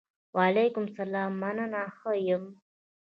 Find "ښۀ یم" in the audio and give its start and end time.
1.97-2.43